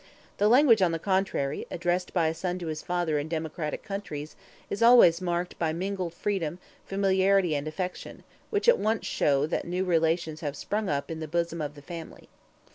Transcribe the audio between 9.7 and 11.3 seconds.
relations have sprung up in the